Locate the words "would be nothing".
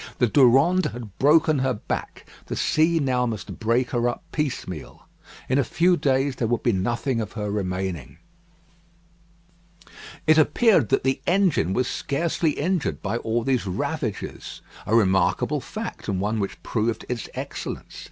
6.47-7.21